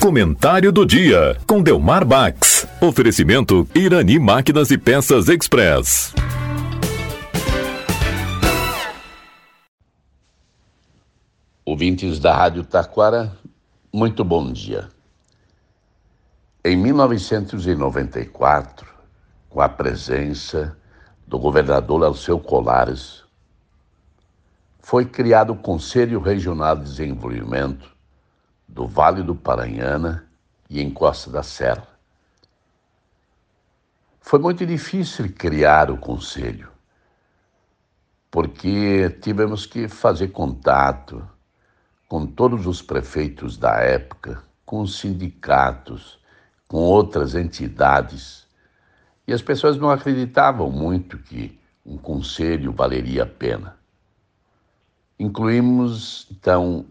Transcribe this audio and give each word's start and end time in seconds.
Comentário 0.00 0.70
do 0.70 0.86
dia 0.86 1.36
com 1.44 1.60
Delmar 1.60 2.06
Bax. 2.06 2.68
Oferecimento 2.80 3.68
Irani 3.74 4.16
Máquinas 4.16 4.70
e 4.70 4.78
Peças 4.78 5.28
Express. 5.28 6.14
Ouvintes 11.64 12.20
da 12.20 12.32
Rádio 12.32 12.62
Taquara, 12.62 13.36
muito 13.92 14.22
bom 14.22 14.52
dia. 14.52 14.88
Em 16.64 16.76
1994, 16.76 18.86
com 19.50 19.60
a 19.60 19.68
presença 19.68 20.76
do 21.26 21.40
governador 21.40 22.04
Alceu 22.04 22.38
Colares, 22.38 23.24
foi 24.78 25.04
criado 25.04 25.54
o 25.54 25.56
Conselho 25.56 26.20
Regional 26.20 26.76
de 26.76 26.84
Desenvolvimento 26.84 27.97
do 28.78 28.86
Vale 28.86 29.24
do 29.24 29.34
Paranhana 29.34 30.24
e 30.70 30.80
em 30.80 30.88
Costa 30.88 31.28
da 31.28 31.42
Serra. 31.42 31.88
Foi 34.20 34.38
muito 34.38 34.64
difícil 34.64 35.32
criar 35.32 35.90
o 35.90 35.96
conselho, 35.96 36.70
porque 38.30 39.10
tivemos 39.20 39.66
que 39.66 39.88
fazer 39.88 40.28
contato 40.28 41.28
com 42.06 42.24
todos 42.24 42.68
os 42.68 42.80
prefeitos 42.80 43.56
da 43.56 43.80
época, 43.80 44.44
com 44.64 44.82
os 44.82 45.00
sindicatos, 45.00 46.20
com 46.68 46.78
outras 46.78 47.34
entidades. 47.34 48.46
E 49.26 49.32
as 49.32 49.42
pessoas 49.42 49.76
não 49.76 49.90
acreditavam 49.90 50.70
muito 50.70 51.18
que 51.18 51.58
um 51.84 51.96
conselho 51.96 52.70
valeria 52.70 53.24
a 53.24 53.26
pena. 53.26 53.76
Incluímos, 55.18 56.28
então, 56.30 56.86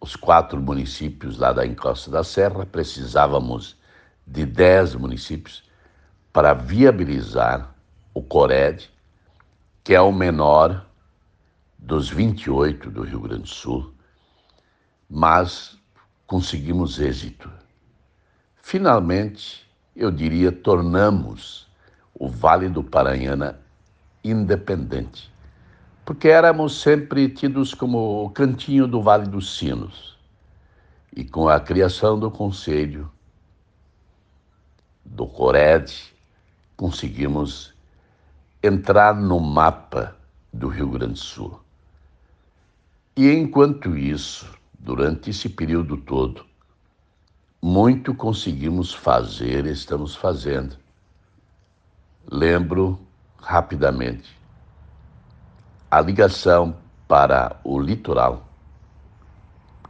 os 0.00 0.14
quatro 0.16 0.60
municípios 0.60 1.38
lá 1.38 1.52
da 1.52 1.66
Encosta 1.66 2.10
da 2.10 2.22
Serra, 2.22 2.64
precisávamos 2.64 3.76
de 4.26 4.44
dez 4.44 4.94
municípios 4.94 5.64
para 6.32 6.52
viabilizar 6.54 7.74
o 8.14 8.22
Cored, 8.22 8.90
que 9.82 9.94
é 9.94 10.00
o 10.00 10.12
menor 10.12 10.86
dos 11.78 12.08
28 12.10 12.90
do 12.90 13.02
Rio 13.02 13.20
Grande 13.20 13.42
do 13.42 13.48
Sul, 13.48 13.92
mas 15.08 15.78
conseguimos 16.26 16.98
êxito. 16.98 17.50
Finalmente, 18.56 19.66
eu 19.96 20.10
diria, 20.10 20.52
tornamos 20.52 21.66
o 22.14 22.28
Vale 22.28 22.68
do 22.68 22.84
Paranhana 22.84 23.58
independente 24.22 25.32
porque 26.08 26.28
éramos 26.28 26.80
sempre 26.80 27.28
tidos 27.28 27.74
como 27.74 28.24
o 28.24 28.30
cantinho 28.30 28.88
do 28.88 29.02
Vale 29.02 29.26
dos 29.26 29.58
Sinos. 29.58 30.16
E 31.14 31.22
com 31.22 31.50
a 31.50 31.60
criação 31.60 32.18
do 32.18 32.30
Conselho, 32.30 33.12
do 35.04 35.26
Cored, 35.26 35.92
conseguimos 36.78 37.74
entrar 38.62 39.14
no 39.14 39.38
mapa 39.38 40.16
do 40.50 40.68
Rio 40.68 40.88
Grande 40.88 41.12
do 41.12 41.18
Sul. 41.18 41.60
E 43.14 43.30
enquanto 43.30 43.94
isso, 43.94 44.50
durante 44.78 45.28
esse 45.28 45.50
período 45.50 45.98
todo, 45.98 46.46
muito 47.60 48.14
conseguimos 48.14 48.94
fazer, 48.94 49.66
estamos 49.66 50.16
fazendo. 50.16 50.74
Lembro 52.32 52.98
rapidamente 53.42 54.38
a 55.90 56.00
ligação 56.02 56.76
para 57.06 57.56
o 57.64 57.80
litoral, 57.80 58.46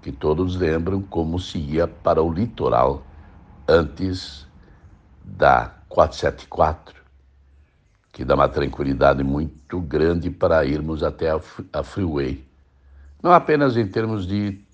que 0.01 0.13
todos 0.13 0.55
lembram 0.55 1.03
como 1.03 1.41
se 1.41 1.59
ia 1.59 1.89
para 1.89 2.23
o 2.23 2.33
litoral 2.33 3.03
antes 3.67 4.47
da 5.25 5.75
474, 5.89 7.03
que 8.13 8.25
dá 8.25 8.37
uma 8.37 8.49
tranquilidade 8.49 9.25
muito 9.25 9.81
grande 9.81 10.31
para 10.31 10.65
irmos 10.65 11.03
até 11.03 11.31
a, 11.31 11.83
freeway. 11.83 12.47
Não 13.21 13.33
apenas 13.33 13.77
em 13.77 13.87
termos 13.89 14.25
de 14.25 14.65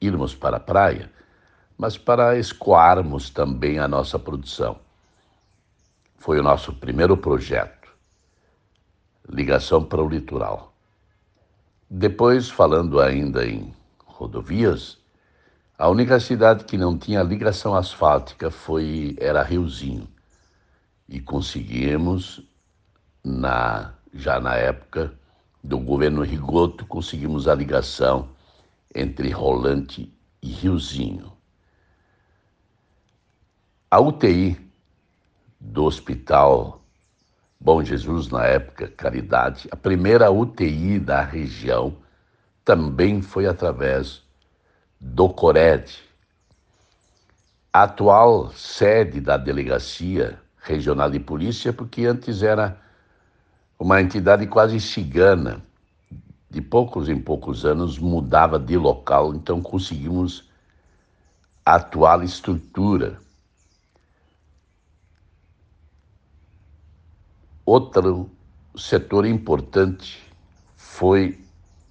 irmos 0.00 0.34
para 0.34 0.56
a 0.56 0.60
praia, 0.60 1.12
mas 1.78 1.96
para 1.96 2.36
escoarmos 2.36 3.30
também 3.30 3.78
a 3.78 3.86
nossa 3.86 4.18
produção. 4.18 4.80
Foi 6.18 6.40
o 6.40 6.42
nosso 6.42 6.72
primeiro 6.72 7.16
projeto 7.16 7.75
ligação 9.28 9.84
para 9.84 10.02
o 10.02 10.08
litoral. 10.08 10.72
Depois, 11.88 12.48
falando 12.48 13.00
ainda 13.00 13.46
em 13.46 13.74
rodovias, 14.04 14.98
a 15.78 15.88
única 15.88 16.18
cidade 16.18 16.64
que 16.64 16.76
não 16.76 16.96
tinha 16.96 17.22
ligação 17.22 17.74
asfáltica 17.74 18.50
foi 18.50 19.16
era 19.18 19.42
Riozinho. 19.42 20.08
E 21.08 21.20
conseguimos 21.20 22.42
na 23.22 23.92
já 24.12 24.40
na 24.40 24.54
época 24.54 25.12
do 25.62 25.78
governo 25.78 26.22
Rigoto, 26.22 26.86
conseguimos 26.86 27.46
a 27.46 27.54
ligação 27.54 28.28
entre 28.94 29.30
Rolante 29.30 30.12
e 30.40 30.48
Riozinho. 30.48 31.32
A 33.90 34.00
UTI 34.00 34.58
do 35.60 35.84
Hospital 35.84 36.80
Bom 37.58 37.82
Jesus, 37.82 38.28
na 38.28 38.44
época, 38.44 38.88
Caridade, 38.88 39.66
a 39.70 39.76
primeira 39.76 40.30
UTI 40.30 40.98
da 40.98 41.22
região 41.22 41.96
também 42.64 43.22
foi 43.22 43.46
através 43.46 44.22
do 45.00 45.28
Cored. 45.28 45.90
A 47.72 47.84
atual 47.84 48.50
sede 48.52 49.20
da 49.20 49.36
Delegacia 49.36 50.38
Regional 50.62 51.10
de 51.10 51.18
Polícia, 51.18 51.72
porque 51.72 52.04
antes 52.04 52.42
era 52.42 52.78
uma 53.78 54.00
entidade 54.00 54.46
quase 54.46 54.80
cigana, 54.80 55.62
de 56.50 56.60
poucos 56.60 57.08
em 57.08 57.20
poucos 57.20 57.64
anos 57.64 57.98
mudava 57.98 58.58
de 58.58 58.76
local, 58.76 59.34
então 59.34 59.60
conseguimos 59.60 60.48
a 61.64 61.74
atual 61.74 62.22
estrutura 62.22 63.18
Outro 67.66 68.30
setor 68.76 69.26
importante 69.26 70.22
foi 70.76 71.44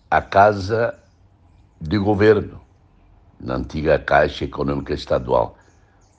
a 0.09 0.21
Casa 0.21 0.97
de 1.81 1.97
Governo, 1.97 2.61
na 3.37 3.55
antiga 3.55 3.99
Caixa 3.99 4.45
Econômica 4.45 4.93
Estadual. 4.93 5.57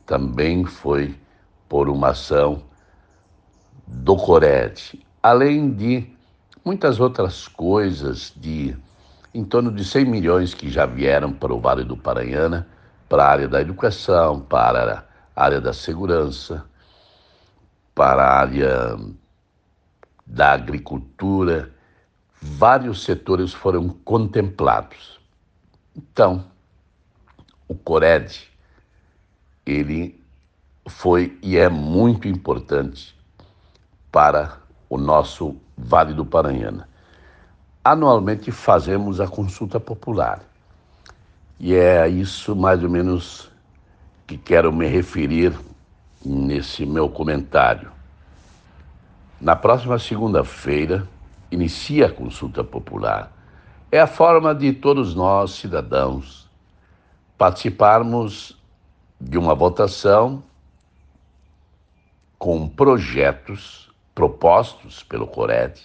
Também 0.05 0.67
foi 0.67 1.19
por 1.71 1.89
uma 1.89 2.09
ação 2.09 2.65
do 3.87 4.15
Cored, 4.15 5.03
além 5.23 5.71
de 5.73 6.07
muitas 6.63 7.01
outras 7.01 7.49
coisas 7.49 8.35
de 8.37 8.77
em 9.33 9.43
torno 9.43 9.73
de 9.73 9.87
100 9.87 10.05
milhões 10.05 10.53
que 10.53 10.69
já 10.69 10.85
vieram 10.85 11.33
para 11.33 11.55
o 11.55 11.61
Vale 11.61 11.83
do 11.83 11.97
Paranhana, 11.97 12.69
para 13.09 13.25
a 13.25 13.31
área 13.31 13.49
da 13.49 13.63
educação, 13.63 14.39
para 14.39 15.07
a 15.35 15.43
área 15.43 15.63
da 15.63 15.73
segurança, 15.73 16.63
para 17.95 18.23
a 18.23 18.41
área 18.41 18.99
da 20.27 20.53
agricultura, 20.53 21.73
vários 22.41 23.05
setores 23.05 23.53
foram 23.53 23.89
contemplados. 23.89 25.21
Então, 25.95 26.45
o 27.69 27.75
Cored, 27.75 28.51
ele 29.65 30.21
foi 30.89 31.39
e 31.43 31.57
é 31.57 31.69
muito 31.69 32.29
importante 32.29 33.17
para 34.11 34.59
o 34.89 34.99
nosso 34.99 35.57
Vale 35.77 36.15
do 36.15 36.25
Paranhana. 36.25 36.89
Anualmente 37.85 38.51
fazemos 38.51 39.21
a 39.21 39.29
consulta 39.29 39.79
popular. 39.79 40.43
E 41.59 41.75
é 41.75 42.09
isso 42.09 42.55
mais 42.55 42.83
ou 42.83 42.91
menos 42.91 43.51
que 44.27 44.37
quero 44.37 44.73
me 44.73 44.87
referir 44.87 45.57
nesse 46.25 46.85
meu 46.85 47.09
comentário. 47.09 47.96
Na 49.41 49.55
próxima 49.55 49.99
segunda-feira, 49.99 51.07
inicia 51.51 52.07
a 52.07 52.13
consulta 52.13 52.65
popular. 52.65 53.31
É 53.93 54.01
a 54.01 54.07
forma 54.07 54.55
de 54.55 54.73
todos 54.73 55.15
nós, 55.15 55.53
cidadãos, 55.53 56.49
participarmos 57.37 58.59
de 59.21 59.37
uma 59.37 59.55
votação 59.55 60.43
com 62.39 62.67
projetos 62.69 63.91
propostos 64.15 65.03
pelo 65.03 65.27
Cored 65.27 65.81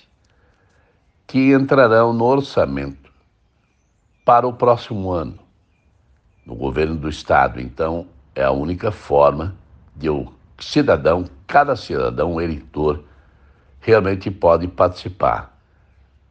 que 1.27 1.53
entrarão 1.53 2.13
no 2.13 2.25
orçamento 2.25 3.11
para 4.25 4.47
o 4.47 4.53
próximo 4.53 5.11
ano, 5.11 5.39
no 6.45 6.55
governo 6.55 6.95
do 6.95 7.09
Estado. 7.09 7.59
Então, 7.59 8.07
é 8.33 8.43
a 8.43 8.51
única 8.51 8.91
forma 8.91 9.55
de 9.95 10.09
o 10.09 10.31
cidadão, 10.57 11.25
cada 11.47 11.75
cidadão 11.75 12.39
eleitor, 12.39 13.03
realmente 13.81 14.29
pode 14.29 14.67
participar 14.67 15.57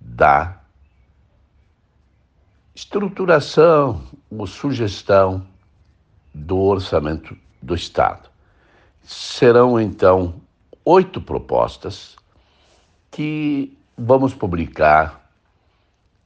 da 0.01 0.61
estruturação 2.75 4.03
ou 4.31 4.47
sugestão 4.47 5.47
do 6.33 6.59
orçamento 6.59 7.37
do 7.61 7.75
Estado. 7.75 8.31
Serão 9.03 9.79
então 9.81 10.41
oito 10.85 11.21
propostas 11.21 12.17
que 13.11 13.77
vamos 13.99 14.33
publicar 14.33 15.29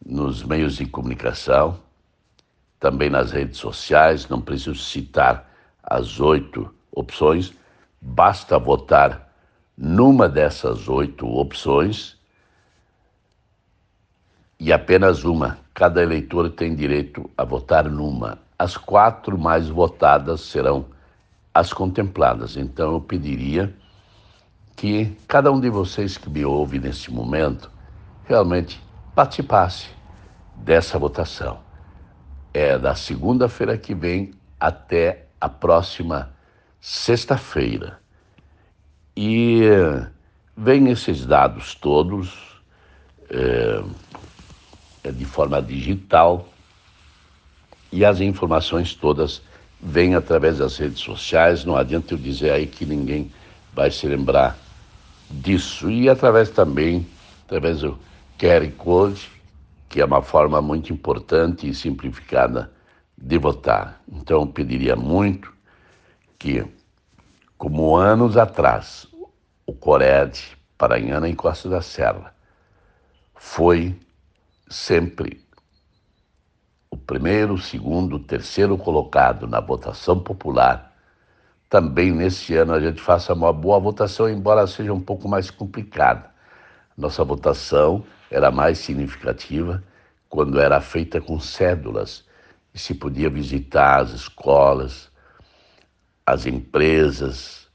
nos 0.04 0.42
meios 0.42 0.76
de 0.76 0.86
comunicação, 0.86 1.80
também 2.78 3.08
nas 3.08 3.32
redes 3.32 3.58
sociais. 3.58 4.28
Não 4.28 4.40
preciso 4.40 4.74
citar 4.74 5.50
as 5.82 6.20
oito 6.20 6.72
opções, 6.92 7.54
basta 8.00 8.58
votar 8.58 9.33
numa 9.76 10.28
dessas 10.28 10.88
oito 10.88 11.26
opções 11.26 12.16
e 14.58 14.72
apenas 14.72 15.24
uma. 15.24 15.58
Cada 15.74 16.02
eleitor 16.02 16.50
tem 16.50 16.74
direito 16.74 17.28
a 17.36 17.44
votar 17.44 17.90
numa. 17.90 18.38
As 18.58 18.76
quatro 18.76 19.36
mais 19.36 19.68
votadas 19.68 20.42
serão 20.42 20.86
as 21.52 21.72
contempladas. 21.72 22.56
Então 22.56 22.92
eu 22.92 23.00
pediria 23.00 23.74
que 24.76 25.16
cada 25.26 25.50
um 25.50 25.60
de 25.60 25.70
vocês 25.70 26.16
que 26.16 26.30
me 26.30 26.44
ouve 26.44 26.78
nesse 26.78 27.10
momento 27.10 27.70
realmente 28.24 28.80
participasse 29.14 29.88
dessa 30.56 30.98
votação. 30.98 31.60
É 32.52 32.78
da 32.78 32.94
segunda-feira 32.94 33.76
que 33.76 33.94
vem 33.94 34.32
até 34.58 35.26
a 35.40 35.48
próxima 35.48 36.32
sexta-feira. 36.80 38.03
E 39.16 39.62
vem 40.56 40.90
esses 40.90 41.24
dados 41.24 41.74
todos 41.74 42.60
é, 43.30 43.82
de 45.10 45.24
forma 45.24 45.60
digital 45.62 46.48
e 47.92 48.04
as 48.04 48.20
informações 48.20 48.94
todas 48.94 49.40
vêm 49.80 50.14
através 50.14 50.58
das 50.58 50.76
redes 50.76 50.98
sociais. 50.98 51.64
Não 51.64 51.76
adianta 51.76 52.14
eu 52.14 52.18
dizer 52.18 52.50
aí 52.50 52.66
que 52.66 52.84
ninguém 52.84 53.30
vai 53.72 53.90
se 53.90 54.06
lembrar 54.06 54.58
disso. 55.30 55.90
E 55.90 56.08
através 56.08 56.50
também, 56.50 57.06
através 57.44 57.80
do 57.80 57.98
QR 58.38 58.68
Code, 58.76 59.30
que 59.88 60.00
é 60.00 60.04
uma 60.04 60.22
forma 60.22 60.60
muito 60.60 60.92
importante 60.92 61.68
e 61.68 61.74
simplificada 61.74 62.72
de 63.16 63.38
votar. 63.38 64.00
Então, 64.10 64.40
eu 64.40 64.46
pediria 64.46 64.96
muito 64.96 65.52
que, 66.38 66.64
como 67.64 67.96
anos 67.96 68.36
atrás, 68.36 69.08
o 69.66 69.72
Cored, 69.72 70.38
Paranhana 70.76 71.26
em 71.26 71.34
Costa 71.34 71.66
da 71.66 71.80
Serra, 71.80 72.34
foi 73.34 73.98
sempre 74.68 75.42
o 76.90 76.96
primeiro, 76.98 77.56
segundo, 77.56 78.18
terceiro 78.18 78.76
colocado 78.76 79.46
na 79.46 79.60
votação 79.60 80.20
popular 80.20 80.94
também 81.70 82.12
nesse 82.12 82.54
ano 82.54 82.74
a 82.74 82.80
gente 82.80 83.00
faça 83.00 83.32
uma 83.32 83.50
boa 83.50 83.80
votação, 83.80 84.28
embora 84.28 84.66
seja 84.66 84.92
um 84.92 85.00
pouco 85.00 85.26
mais 85.26 85.50
complicada. 85.50 86.30
Nossa 86.94 87.24
votação 87.24 88.04
era 88.30 88.50
mais 88.50 88.76
significativa 88.76 89.82
quando 90.28 90.60
era 90.60 90.82
feita 90.82 91.18
com 91.18 91.40
cédulas 91.40 92.26
e 92.74 92.78
se 92.78 92.92
podia 92.92 93.30
visitar 93.30 94.02
as 94.02 94.10
escolas, 94.10 95.10
as 96.26 96.46
empresas 96.46 97.68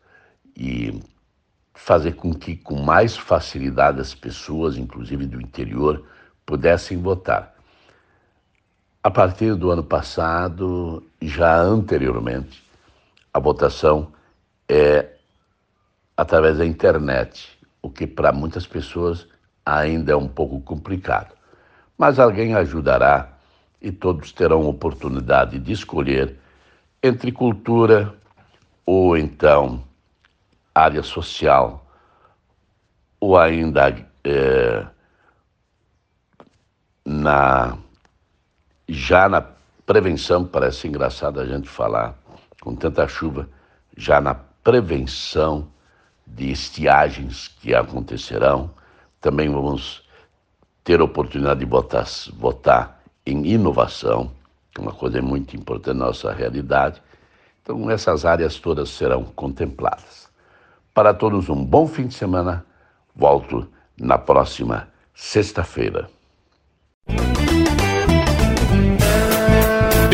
e 0.56 1.02
fazer 1.74 2.14
com 2.14 2.34
que 2.34 2.58
com 2.58 2.82
mais 2.82 3.16
facilidade 3.16 4.02
as 4.02 4.14
pessoas, 4.14 4.78
inclusive 4.78 5.26
do 5.26 5.42
interior, 5.42 6.04
pudessem 6.46 7.02
votar. 7.02 7.56
A 9.02 9.10
partir 9.10 9.56
do 9.56 9.72
ano 9.72 9.84
passado, 9.84 11.04
já 11.22 11.58
anteriormente, 11.58 12.64
a 13.34 13.40
votação 13.40 14.12
é 14.68 15.16
através 16.18 16.58
da 16.58 16.66
internet, 16.66 17.58
o 17.82 17.90
que 17.90 18.06
para 18.06 18.34
muitas 18.34 18.68
pessoas 18.68 19.26
ainda 19.66 20.12
é 20.12 20.16
um 20.16 20.28
pouco 20.28 20.60
complicado. 20.60 21.34
Mas 21.98 22.20
alguém 22.20 22.56
ajudará 22.56 23.38
e 23.82 23.92
todos 23.92 24.34
terão 24.34 24.68
oportunidade 24.68 25.60
de 25.60 25.72
escolher 25.72 26.36
entre 27.02 27.32
cultura 27.32 28.19
ou 28.92 29.16
então 29.16 29.84
área 30.74 31.04
social 31.04 31.86
ou 33.20 33.38
ainda 33.38 33.96
é, 34.24 34.84
na 37.06 37.78
já 38.88 39.30
na 39.30 39.46
prevenção 39.86 40.44
parece 40.44 40.88
engraçado 40.88 41.40
a 41.40 41.46
gente 41.46 41.70
falar 41.70 42.18
com 42.62 42.76
tanta 42.76 43.08
chuva, 43.08 43.48
já 43.96 44.20
na 44.20 44.34
prevenção 44.34 45.68
de 46.26 46.52
estiagens 46.52 47.48
que 47.62 47.76
acontecerão. 47.76 48.72
Também 49.22 49.52
vamos 49.52 50.04
ter 50.84 51.00
a 51.00 51.04
oportunidade 51.04 51.60
de 51.60 51.66
votar, 51.68 52.08
votar 52.34 53.04
em 53.24 53.46
inovação, 53.46 54.32
que 54.74 54.82
é 54.82 54.84
uma 54.84 54.94
coisa 54.94 55.22
muito 55.22 55.56
importante 55.56 55.98
na 55.98 56.08
nossa 56.08 56.34
realidade. 56.34 57.00
Então, 57.70 57.88
essas 57.92 58.26
áreas 58.26 58.58
todas 58.58 58.90
serão 58.90 59.24
contempladas. 59.24 60.28
Para 60.92 61.14
todos, 61.14 61.50
um 61.50 61.64
bom 61.64 61.86
fim 61.86 62.08
de 62.08 62.16
semana. 62.16 62.66
Volto 63.16 63.70
na 63.96 64.18
próxima 64.18 64.88
sexta-feira. 65.14 66.10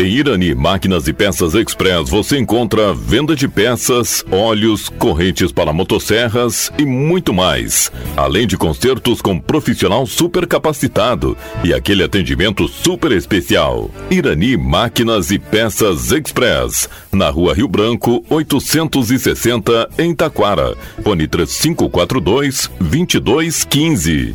Irani 0.06 0.54
Máquinas 0.54 1.08
e 1.08 1.12
Peças 1.12 1.54
Express 1.54 2.08
você 2.08 2.38
encontra 2.38 2.94
venda 2.94 3.34
de 3.34 3.48
peças, 3.48 4.24
óleos, 4.30 4.88
correntes 4.88 5.52
para 5.52 5.72
motosserras 5.72 6.70
e 6.78 6.84
muito 6.84 7.34
mais. 7.34 7.90
Além 8.16 8.46
de 8.46 8.56
consertos 8.56 9.20
com 9.20 9.38
profissional 9.38 10.06
super 10.06 10.46
capacitado 10.46 11.36
e 11.64 11.74
aquele 11.74 12.02
atendimento 12.02 12.68
super 12.68 13.12
especial. 13.12 13.90
Irani 14.10 14.56
Máquinas 14.56 15.30
e 15.30 15.38
Peças 15.38 16.12
Express, 16.12 16.88
na 17.12 17.28
Rua 17.28 17.54
Rio 17.54 17.68
Branco, 17.68 18.24
860 18.30 19.90
em 19.98 20.14
Taquara. 20.14 20.76
Fone 21.02 21.26
3542 21.26 22.70
2215. 22.80 24.34